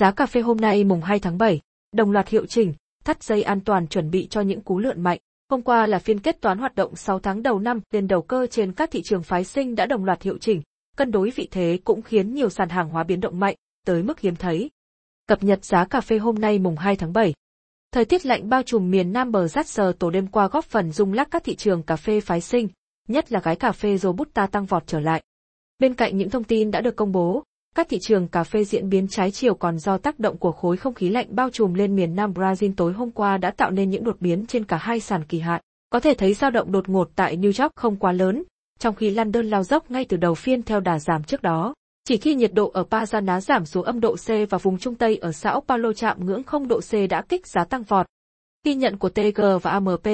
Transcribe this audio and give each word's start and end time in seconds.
Giá 0.00 0.10
cà 0.10 0.26
phê 0.26 0.40
hôm 0.40 0.56
nay 0.56 0.84
mùng 0.84 1.02
2 1.02 1.18
tháng 1.18 1.38
7, 1.38 1.60
đồng 1.92 2.10
loạt 2.10 2.28
hiệu 2.28 2.46
chỉnh, 2.46 2.74
thắt 3.04 3.22
dây 3.22 3.42
an 3.42 3.60
toàn 3.60 3.86
chuẩn 3.86 4.10
bị 4.10 4.26
cho 4.30 4.40
những 4.40 4.60
cú 4.60 4.78
lượn 4.78 5.00
mạnh. 5.00 5.18
Hôm 5.50 5.62
qua 5.62 5.86
là 5.86 5.98
phiên 5.98 6.20
kết 6.20 6.40
toán 6.40 6.58
hoạt 6.58 6.74
động 6.74 6.96
6 6.96 7.18
tháng 7.18 7.42
đầu 7.42 7.58
năm, 7.58 7.80
tiền 7.90 8.08
đầu 8.08 8.22
cơ 8.22 8.46
trên 8.46 8.72
các 8.72 8.90
thị 8.90 9.02
trường 9.02 9.22
phái 9.22 9.44
sinh 9.44 9.74
đã 9.74 9.86
đồng 9.86 10.04
loạt 10.04 10.22
hiệu 10.22 10.38
chỉnh, 10.38 10.62
cân 10.96 11.10
đối 11.10 11.30
vị 11.30 11.48
thế 11.50 11.78
cũng 11.84 12.02
khiến 12.02 12.34
nhiều 12.34 12.48
sàn 12.48 12.68
hàng 12.68 12.88
hóa 12.88 13.04
biến 13.04 13.20
động 13.20 13.40
mạnh, 13.40 13.54
tới 13.86 14.02
mức 14.02 14.20
hiếm 14.20 14.36
thấy. 14.36 14.70
Cập 15.26 15.42
nhật 15.42 15.64
giá 15.64 15.84
cà 15.84 16.00
phê 16.00 16.18
hôm 16.18 16.34
nay 16.34 16.58
mùng 16.58 16.76
2 16.76 16.96
tháng 16.96 17.12
7. 17.12 17.34
Thời 17.92 18.04
tiết 18.04 18.26
lạnh 18.26 18.48
bao 18.48 18.62
trùm 18.62 18.90
miền 18.90 19.12
Nam 19.12 19.32
bờ 19.32 19.48
rát 19.48 19.66
sờ 19.66 19.92
tổ 19.92 20.10
đêm 20.10 20.26
qua 20.26 20.48
góp 20.48 20.64
phần 20.64 20.92
rung 20.92 21.12
lắc 21.12 21.28
các 21.30 21.44
thị 21.44 21.54
trường 21.54 21.82
cà 21.82 21.96
phê 21.96 22.20
phái 22.20 22.40
sinh, 22.40 22.68
nhất 23.08 23.32
là 23.32 23.40
gái 23.40 23.56
cà 23.56 23.72
phê 23.72 23.96
Robusta 23.98 24.46
tăng 24.46 24.66
vọt 24.66 24.86
trở 24.86 25.00
lại. 25.00 25.22
Bên 25.78 25.94
cạnh 25.94 26.16
những 26.16 26.30
thông 26.30 26.44
tin 26.44 26.70
đã 26.70 26.80
được 26.80 26.96
công 26.96 27.12
bố, 27.12 27.44
các 27.74 27.88
thị 27.88 27.98
trường 27.98 28.28
cà 28.28 28.44
phê 28.44 28.64
diễn 28.64 28.88
biến 28.88 29.08
trái 29.08 29.30
chiều 29.30 29.54
còn 29.54 29.78
do 29.78 29.98
tác 29.98 30.18
động 30.18 30.36
của 30.38 30.52
khối 30.52 30.76
không 30.76 30.94
khí 30.94 31.08
lạnh 31.08 31.26
bao 31.30 31.50
trùm 31.50 31.74
lên 31.74 31.96
miền 31.96 32.16
Nam 32.16 32.32
Brazil 32.32 32.72
tối 32.76 32.92
hôm 32.92 33.10
qua 33.10 33.36
đã 33.36 33.50
tạo 33.50 33.70
nên 33.70 33.90
những 33.90 34.04
đột 34.04 34.16
biến 34.20 34.46
trên 34.46 34.64
cả 34.64 34.76
hai 34.76 35.00
sàn 35.00 35.24
kỳ 35.24 35.38
hạn. 35.40 35.60
Có 35.90 36.00
thể 36.00 36.14
thấy 36.14 36.34
dao 36.34 36.50
động 36.50 36.72
đột 36.72 36.88
ngột 36.88 37.10
tại 37.16 37.36
New 37.36 37.62
York 37.62 37.76
không 37.76 37.96
quá 37.96 38.12
lớn, 38.12 38.42
trong 38.78 38.94
khi 38.94 39.10
London 39.10 39.46
lao 39.46 39.64
dốc 39.64 39.90
ngay 39.90 40.04
từ 40.04 40.16
đầu 40.16 40.34
phiên 40.34 40.62
theo 40.62 40.80
đà 40.80 40.98
giảm 40.98 41.22
trước 41.22 41.42
đó. 41.42 41.74
Chỉ 42.04 42.16
khi 42.16 42.34
nhiệt 42.34 42.54
độ 42.54 42.70
ở 42.74 42.84
Pazaná 42.90 43.40
giảm 43.40 43.66
xuống 43.66 43.84
âm 43.84 44.00
độ 44.00 44.16
C 44.16 44.28
và 44.50 44.58
vùng 44.58 44.78
Trung 44.78 44.94
Tây 44.94 45.16
ở 45.16 45.32
Sao 45.32 45.60
Paulo 45.68 45.92
chạm 45.92 46.26
ngưỡng 46.26 46.42
0 46.42 46.68
độ 46.68 46.80
C 46.80 46.92
đã 47.10 47.22
kích 47.28 47.46
giá 47.46 47.64
tăng 47.64 47.82
vọt. 47.82 48.06
Ghi 48.64 48.74
nhận 48.74 48.98
của 48.98 49.08
TG 49.08 49.42
và 49.62 49.70
AMP, 49.70 50.08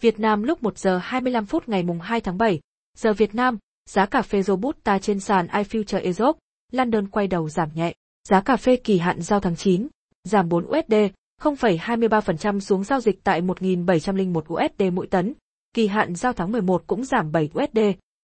Việt 0.00 0.20
Nam 0.20 0.42
lúc 0.42 0.62
1 0.62 0.78
giờ 0.78 0.98
25 1.02 1.46
phút 1.46 1.68
ngày 1.68 1.82
mùng 1.82 2.00
2 2.00 2.20
tháng 2.20 2.38
7, 2.38 2.60
giờ 2.96 3.12
Việt 3.12 3.34
Nam, 3.34 3.58
giá 3.88 4.06
cà 4.06 4.22
phê 4.22 4.42
Robusta 4.42 4.98
trên 4.98 5.20
sàn 5.20 5.46
iFuture 5.46 6.02
Europe, 6.02 6.38
London 6.72 7.08
quay 7.08 7.26
đầu 7.26 7.48
giảm 7.48 7.68
nhẹ. 7.74 7.94
Giá 8.28 8.40
cà 8.40 8.56
phê 8.56 8.76
kỳ 8.76 8.98
hạn 8.98 9.22
giao 9.22 9.40
tháng 9.40 9.56
9, 9.56 9.88
giảm 10.24 10.48
4 10.48 10.66
USD, 10.66 10.94
0,23% 11.42 12.60
xuống 12.60 12.84
giao 12.84 13.00
dịch 13.00 13.24
tại 13.24 13.42
1.701 13.42 14.66
USD 14.66 14.92
mỗi 14.92 15.06
tấn. 15.06 15.34
Kỳ 15.74 15.86
hạn 15.86 16.14
giao 16.14 16.32
tháng 16.32 16.52
11 16.52 16.84
cũng 16.86 17.04
giảm 17.04 17.32
7 17.32 17.50
USD, 17.54 17.78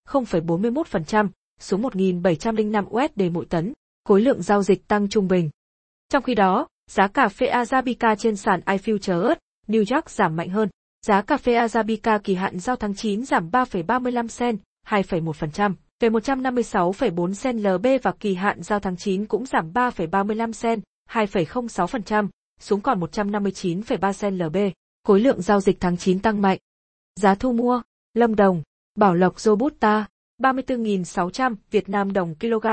0,41%, 0.08 1.28
xuống 1.60 1.82
1.705 1.82 2.84
USD 2.84 3.32
mỗi 3.32 3.44
tấn. 3.44 3.72
Khối 4.04 4.20
lượng 4.20 4.42
giao 4.42 4.62
dịch 4.62 4.88
tăng 4.88 5.08
trung 5.08 5.28
bình. 5.28 5.50
Trong 6.08 6.22
khi 6.22 6.34
đó, 6.34 6.68
giá 6.90 7.08
cà 7.08 7.28
phê 7.28 7.46
Arabica 7.46 8.14
trên 8.14 8.36
sàn 8.36 8.60
iFutures, 8.66 9.36
New 9.68 9.94
York 9.94 10.10
giảm 10.10 10.36
mạnh 10.36 10.48
hơn. 10.48 10.68
Giá 11.06 11.22
cà 11.22 11.36
phê 11.36 11.54
Arabica 11.54 12.18
kỳ 12.18 12.34
hạn 12.34 12.58
giao 12.58 12.76
tháng 12.76 12.94
9 12.94 13.24
giảm 13.24 13.50
3,35 13.50 14.28
cent, 14.38 14.58
2,1%, 14.86 15.74
về 16.04 16.10
156,4 16.10 17.32
sen 17.32 17.58
LB 17.58 17.86
và 18.02 18.12
kỳ 18.20 18.34
hạn 18.34 18.62
giao 18.62 18.80
tháng 18.80 18.96
9 18.96 19.26
cũng 19.26 19.46
giảm 19.46 19.72
3,35 19.72 20.52
sen, 20.52 20.80
2,06%, 21.10 22.28
xuống 22.60 22.80
còn 22.80 23.00
159,3 23.00 24.12
sen 24.12 24.38
LB. 24.38 24.56
Khối 25.04 25.20
lượng 25.20 25.42
giao 25.42 25.60
dịch 25.60 25.80
tháng 25.80 25.96
9 25.96 26.18
tăng 26.18 26.42
mạnh. 26.42 26.58
Giá 27.20 27.34
thu 27.34 27.52
mua, 27.52 27.82
Lâm 28.14 28.36
Đồng, 28.36 28.62
Bảo 28.94 29.14
Lộc 29.14 29.40
Robusta, 29.40 30.06
34.600 30.42 31.54
Việt 31.70 31.88
Nam 31.88 32.12
đồng 32.12 32.34
kg, 32.34 32.66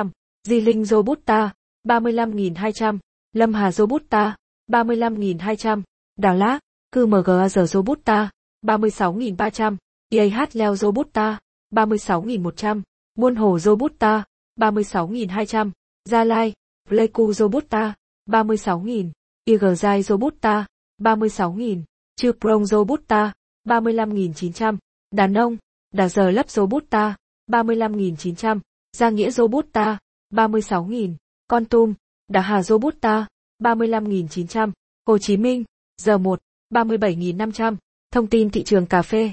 Di 0.48 0.62
Linh 0.62 0.86
Robusta, 0.86 1.54
35.200, 1.88 2.98
Lâm 3.34 3.54
Hà 3.54 3.72
Robusta, 3.72 4.36
35.200, 4.72 5.82
Đà 6.18 6.34
Lạt, 6.34 6.60
Cư 6.92 7.06
QMGAZ 7.06 7.66
Robusta, 7.66 8.30
36.300, 8.66 9.76
IAH 10.10 10.50
Leo 10.54 10.76
Robusta, 10.76 11.40
36.100, 11.74 12.82
Muôn 13.16 13.36
Hồ 13.36 13.60
Robusta, 13.60 14.24
36.200, 14.60 15.72
Gia 16.10 16.24
Lai, 16.24 16.54
Pleiku 16.90 17.34
Robusta, 17.34 17.96
36.000, 18.30 19.12
Igzai 19.46 20.04
Robusta, 20.04 20.68
36.000, 21.02 21.84
Chư 22.16 22.32
Prong 22.32 22.66
Robusta, 22.66 23.34
35.900, 23.68 24.78
Đàn 25.12 25.34
Ông, 25.34 25.58
Đà 25.94 26.10
Giờ 26.10 26.32
Lấp 26.32 26.50
Robusta, 26.50 27.16
35.900, 27.48 28.60
Gia 28.98 29.10
Nghĩa 29.10 29.32
Robusta, 29.32 30.00
36.000, 30.34 31.16
Con 31.48 31.66
Tum, 31.66 31.94
Đà 32.28 32.42
Hà 32.42 32.64
Robusta, 32.64 33.28
35.900, 33.64 34.72
Hồ 35.08 35.18
Chí 35.18 35.38
Minh, 35.38 35.64
giờ 36.02 36.18
1, 36.18 36.40
37.500, 36.74 37.76
thông 38.12 38.28
tin 38.28 38.50
thị 38.50 38.64
trường 38.64 38.86
cà 38.86 39.02
phê. 39.02 39.32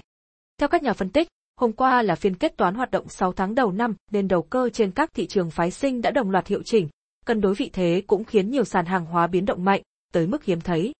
Theo 0.58 0.68
các 0.68 0.82
nhà 0.82 0.92
phân 0.92 1.10
tích, 1.10 1.28
hôm 1.58 1.72
qua 1.72 2.02
là 2.02 2.14
phiên 2.14 2.34
kết 2.34 2.56
toán 2.56 2.74
hoạt 2.74 2.90
động 2.90 3.08
6 3.08 3.32
tháng 3.32 3.54
đầu 3.54 3.72
năm 3.72 3.94
nên 4.10 4.28
đầu 4.28 4.42
cơ 4.42 4.70
trên 4.70 4.90
các 4.90 5.14
thị 5.14 5.26
trường 5.26 5.50
phái 5.50 5.70
sinh 5.70 6.02
đã 6.02 6.10
đồng 6.10 6.30
loạt 6.30 6.46
hiệu 6.46 6.62
chỉnh, 6.64 6.88
cân 7.26 7.40
đối 7.40 7.54
vị 7.54 7.70
thế 7.72 8.02
cũng 8.06 8.24
khiến 8.24 8.50
nhiều 8.50 8.64
sàn 8.64 8.86
hàng 8.86 9.06
hóa 9.06 9.26
biến 9.26 9.44
động 9.44 9.64
mạnh, 9.64 9.82
tới 10.12 10.26
mức 10.26 10.44
hiếm 10.44 10.60
thấy. 10.60 10.92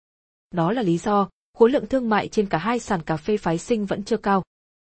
Đó 0.50 0.72
là 0.72 0.82
lý 0.82 0.98
do, 0.98 1.28
khối 1.58 1.70
lượng 1.70 1.86
thương 1.86 2.08
mại 2.08 2.28
trên 2.28 2.47
cả 2.47 2.58
hai 2.58 2.78
sàn 2.78 3.02
cà 3.02 3.16
phê 3.16 3.36
phái 3.36 3.58
sinh 3.58 3.86
vẫn 3.86 4.04
chưa 4.04 4.16
cao. 4.16 4.42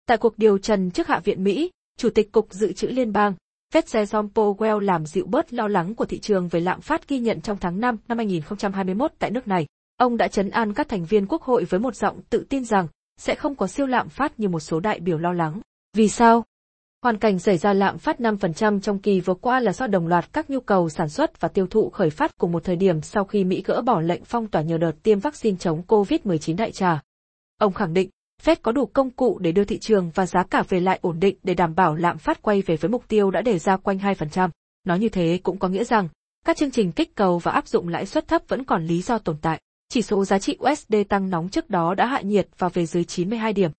Tại 0.06 0.18
cuộc 0.18 0.38
điều 0.38 0.58
trần 0.58 0.92
trước 0.92 1.08
Hạ 1.08 1.20
viện 1.24 1.44
Mỹ, 1.44 1.72
Chủ 1.98 2.10
tịch 2.10 2.32
Cục 2.32 2.54
Dự 2.54 2.74
trữ 2.74 2.88
Liên 2.88 3.14
bang, 3.14 3.34
Fed 3.74 3.82
Jerome 3.82 4.30
Powell 4.30 4.80
làm 4.80 5.06
dịu 5.06 5.26
bớt 5.26 5.54
lo 5.54 5.68
lắng 5.68 5.96
của 5.96 6.06
thị 6.06 6.20
trường 6.20 6.48
về 6.48 6.60
lạm 6.60 6.82
phát 6.82 7.08
ghi 7.08 7.20
nhận 7.20 7.42
trong 7.42 7.58
tháng 7.62 7.80
5 7.80 7.98
năm 8.08 8.18
2021 8.18 9.12
tại 9.20 9.32
nước 9.32 9.48
này. 9.48 9.66
Ông 9.98 10.18
đã 10.18 10.28
chấn 10.28 10.50
an 10.50 10.74
các 10.74 10.90
thành 10.90 11.06
viên 11.06 11.28
quốc 11.28 11.42
hội 11.42 11.64
với 11.64 11.80
một 11.80 11.96
giọng 11.96 12.22
tự 12.30 12.46
tin 12.50 12.66
rằng 12.66 12.88
sẽ 13.18 13.36
không 13.36 13.56
có 13.56 13.68
siêu 13.68 13.86
lạm 13.86 14.10
phát 14.10 14.40
như 14.40 14.50
một 14.50 14.60
số 14.60 14.80
đại 14.80 15.00
biểu 15.00 15.18
lo 15.18 15.34
lắng. 15.34 15.62
Vì 15.94 16.10
sao? 16.10 16.44
Hoàn 17.04 17.18
cảnh 17.18 17.40
xảy 17.40 17.58
ra 17.58 17.74
lạm 17.74 17.98
phát 17.98 18.20
5% 18.20 18.80
trong 18.80 19.00
kỳ 19.00 19.20
vừa 19.20 19.34
qua 19.34 19.60
là 19.60 19.74
do 19.74 19.88
đồng 19.88 20.08
loạt 20.08 20.34
các 20.34 20.50
nhu 20.50 20.60
cầu 20.60 20.90
sản 20.90 21.10
xuất 21.10 21.42
và 21.42 21.48
tiêu 21.48 21.68
thụ 21.68 21.90
khởi 21.90 22.10
phát 22.10 22.38
cùng 22.38 22.52
một 22.52 22.64
thời 22.64 22.76
điểm 22.76 23.02
sau 23.02 23.24
khi 23.26 23.44
Mỹ 23.44 23.64
gỡ 23.66 23.82
bỏ 23.82 24.02
lệnh 24.02 24.24
phong 24.24 24.48
tỏa 24.48 24.62
nhờ 24.62 24.78
đợt 24.78 24.92
tiêm 25.04 25.20
vaccine 25.20 25.58
chống 25.58 25.82
COVID-19 25.88 26.56
đại 26.56 26.72
trà. 26.72 27.02
Ông 27.58 27.74
khẳng 27.74 27.94
định, 27.94 28.10
Fed 28.44 28.56
có 28.62 28.72
đủ 28.72 28.86
công 28.86 29.12
cụ 29.12 29.40
để 29.40 29.52
đưa 29.52 29.64
thị 29.64 29.80
trường 29.80 30.12
và 30.16 30.26
giá 30.26 30.44
cả 30.44 30.64
về 30.70 30.80
lại 30.80 31.00
ổn 31.02 31.20
định 31.20 31.38
để 31.44 31.54
đảm 31.54 31.76
bảo 31.76 31.96
lạm 31.96 32.18
phát 32.18 32.42
quay 32.42 32.62
về 32.62 32.78
với 32.78 32.90
mục 32.90 33.08
tiêu 33.08 33.32
đã 33.32 33.42
đề 33.42 33.60
ra 33.60 33.78
quanh 33.78 33.98
2%. 33.98 34.50
Nói 34.84 35.00
như 35.00 35.10
thế 35.10 35.40
cũng 35.44 35.60
có 35.60 35.68
nghĩa 35.68 35.84
rằng, 35.84 36.10
các 36.46 36.58
chương 36.58 36.72
trình 36.72 36.92
kích 36.92 37.16
cầu 37.16 37.40
và 37.40 37.52
áp 37.52 37.68
dụng 37.68 37.88
lãi 37.88 38.06
suất 38.06 38.28
thấp 38.28 38.42
vẫn 38.48 38.64
còn 38.64 38.86
lý 38.86 39.02
do 39.02 39.18
tồn 39.18 39.38
tại. 39.42 39.62
Chỉ 39.94 40.02
số 40.02 40.26
giá 40.26 40.40
trị 40.40 40.58
USD 40.72 40.96
tăng 41.10 41.30
nóng 41.30 41.50
trước 41.50 41.70
đó 41.70 41.94
đã 41.96 42.06
hạ 42.06 42.22
nhiệt 42.22 42.48
và 42.58 42.70
về 42.70 42.86
dưới 42.86 43.04
92 43.04 43.54
điểm. 43.54 43.72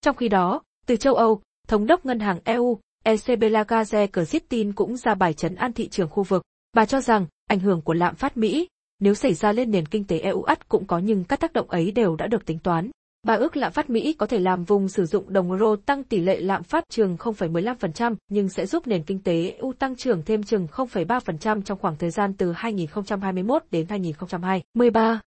Trong 0.00 0.16
khi 0.16 0.28
đó, 0.28 0.62
từ 0.86 0.96
châu 0.96 1.14
Âu, 1.14 1.40
Thống 1.68 1.86
đốc 1.86 2.06
Ngân 2.06 2.20
hàng 2.20 2.38
EU, 2.44 2.78
ECB 3.04 3.44
Lagarde 3.50 4.06
Christine 4.06 4.72
cũng 4.74 4.96
ra 4.96 5.14
bài 5.14 5.32
chấn 5.32 5.54
an 5.54 5.72
thị 5.72 5.88
trường 5.88 6.08
khu 6.08 6.22
vực. 6.22 6.42
Bà 6.72 6.84
cho 6.84 7.00
rằng, 7.00 7.26
ảnh 7.46 7.58
hưởng 7.58 7.82
của 7.82 7.94
lạm 7.94 8.14
phát 8.14 8.36
Mỹ, 8.36 8.68
nếu 9.00 9.14
xảy 9.14 9.34
ra 9.34 9.52
lên 9.52 9.70
nền 9.70 9.86
kinh 9.86 10.04
tế 10.04 10.18
EU 10.18 10.42
ắt 10.42 10.68
cũng 10.68 10.86
có 10.86 10.98
nhưng 10.98 11.24
các 11.24 11.40
tác 11.40 11.52
động 11.52 11.70
ấy 11.70 11.90
đều 11.90 12.16
đã 12.16 12.26
được 12.26 12.46
tính 12.46 12.58
toán. 12.58 12.90
Bà 13.22 13.34
ước 13.34 13.56
lạm 13.56 13.72
phát 13.72 13.90
Mỹ 13.90 14.12
có 14.12 14.26
thể 14.26 14.38
làm 14.38 14.64
vùng 14.64 14.88
sử 14.88 15.06
dụng 15.06 15.32
đồng 15.32 15.50
euro 15.50 15.76
tăng 15.86 16.04
tỷ 16.04 16.20
lệ 16.20 16.40
lạm 16.40 16.62
phát 16.62 16.84
trường 16.90 17.16
0,15% 17.16 18.14
nhưng 18.28 18.48
sẽ 18.48 18.66
giúp 18.66 18.86
nền 18.86 19.02
kinh 19.02 19.22
tế 19.22 19.50
EU 19.50 19.72
tăng 19.72 19.96
trưởng 19.96 20.22
thêm 20.22 20.42
chừng 20.42 20.66
0,3% 20.72 21.62
trong 21.62 21.78
khoảng 21.78 21.96
thời 21.96 22.10
gian 22.10 22.34
từ 22.34 22.52
2021 22.52 23.62
đến 23.70 23.86
2023. 23.88 25.20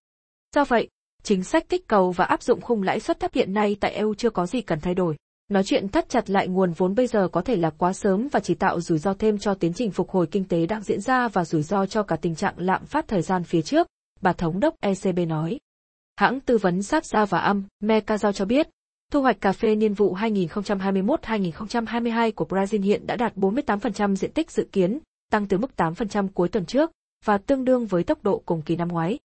Do 0.55 0.63
vậy, 0.63 0.89
chính 1.23 1.43
sách 1.43 1.69
kích 1.69 1.87
cầu 1.87 2.11
và 2.11 2.25
áp 2.25 2.43
dụng 2.43 2.61
khung 2.61 2.83
lãi 2.83 2.99
suất 2.99 3.19
thấp 3.19 3.33
hiện 3.33 3.53
nay 3.53 3.75
tại 3.79 3.91
EU 3.91 4.13
chưa 4.13 4.29
có 4.29 4.45
gì 4.45 4.61
cần 4.61 4.79
thay 4.79 4.93
đổi. 4.93 5.15
Nói 5.51 5.63
chuyện 5.63 5.87
thắt 5.87 6.09
chặt 6.09 6.29
lại 6.29 6.47
nguồn 6.47 6.71
vốn 6.71 6.95
bây 6.95 7.07
giờ 7.07 7.27
có 7.27 7.41
thể 7.41 7.55
là 7.55 7.69
quá 7.69 7.93
sớm 7.93 8.27
và 8.31 8.39
chỉ 8.39 8.55
tạo 8.55 8.81
rủi 8.81 8.97
ro 8.97 9.13
thêm 9.13 9.37
cho 9.37 9.53
tiến 9.53 9.73
trình 9.73 9.91
phục 9.91 10.09
hồi 10.09 10.27
kinh 10.31 10.43
tế 10.43 10.65
đang 10.65 10.83
diễn 10.83 11.01
ra 11.01 11.27
và 11.27 11.45
rủi 11.45 11.63
ro 11.63 11.85
cho 11.85 12.03
cả 12.03 12.15
tình 12.15 12.35
trạng 12.35 12.53
lạm 12.57 12.85
phát 12.85 13.07
thời 13.07 13.21
gian 13.21 13.43
phía 13.43 13.61
trước, 13.61 13.87
bà 14.21 14.33
thống 14.33 14.59
đốc 14.59 14.75
ECB 14.79 15.19
nói. 15.27 15.59
Hãng 16.15 16.39
tư 16.39 16.57
vấn 16.57 16.83
sát 16.83 17.05
ra 17.05 17.25
và 17.25 17.39
âm, 17.39 17.63
Mercazao 17.83 18.31
cho 18.31 18.45
biết, 18.45 18.67
thu 19.11 19.21
hoạch 19.21 19.41
cà 19.41 19.51
phê 19.51 19.75
niên 19.75 19.93
vụ 19.93 20.15
2021-2022 20.15 22.31
của 22.31 22.45
Brazil 22.45 22.81
hiện 22.81 23.07
đã 23.07 23.15
đạt 23.15 23.35
48% 23.35 24.15
diện 24.15 24.31
tích 24.31 24.51
dự 24.51 24.67
kiến, 24.71 24.99
tăng 25.31 25.47
từ 25.47 25.57
mức 25.57 25.71
8% 25.77 26.27
cuối 26.33 26.49
tuần 26.49 26.65
trước, 26.65 26.91
và 27.25 27.37
tương 27.37 27.65
đương 27.65 27.85
với 27.85 28.03
tốc 28.03 28.23
độ 28.23 28.41
cùng 28.45 28.61
kỳ 28.61 28.75
năm 28.75 28.87
ngoái. 28.87 29.19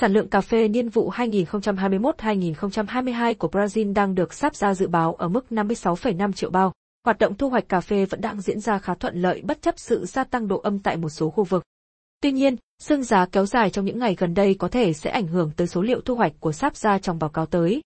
Sản 0.00 0.12
lượng 0.12 0.28
cà 0.28 0.40
phê 0.40 0.68
niên 0.68 0.88
vụ 0.88 1.10
2021-2022 1.10 3.34
của 3.38 3.48
Brazil 3.48 3.94
đang 3.94 4.14
được 4.14 4.34
sắp 4.34 4.56
ra 4.56 4.74
dự 4.74 4.88
báo 4.88 5.14
ở 5.14 5.28
mức 5.28 5.46
56,5 5.50 6.32
triệu 6.32 6.50
bao. 6.50 6.72
Hoạt 7.04 7.18
động 7.18 7.34
thu 7.34 7.48
hoạch 7.48 7.68
cà 7.68 7.80
phê 7.80 8.04
vẫn 8.04 8.20
đang 8.20 8.40
diễn 8.40 8.60
ra 8.60 8.78
khá 8.78 8.94
thuận 8.94 9.22
lợi 9.22 9.42
bất 9.44 9.62
chấp 9.62 9.78
sự 9.78 10.06
gia 10.06 10.24
tăng 10.24 10.48
độ 10.48 10.58
âm 10.58 10.78
tại 10.78 10.96
một 10.96 11.08
số 11.08 11.30
khu 11.30 11.44
vực. 11.44 11.62
Tuy 12.20 12.32
nhiên, 12.32 12.56
sương 12.82 13.02
giá 13.02 13.26
kéo 13.26 13.46
dài 13.46 13.70
trong 13.70 13.84
những 13.84 13.98
ngày 13.98 14.16
gần 14.18 14.34
đây 14.34 14.54
có 14.54 14.68
thể 14.68 14.92
sẽ 14.92 15.10
ảnh 15.10 15.26
hưởng 15.26 15.50
tới 15.56 15.66
số 15.66 15.82
liệu 15.82 16.00
thu 16.00 16.14
hoạch 16.14 16.32
của 16.40 16.52
sáp 16.52 16.76
ra 16.76 16.98
trong 16.98 17.18
báo 17.18 17.30
cáo 17.30 17.46
tới. 17.46 17.80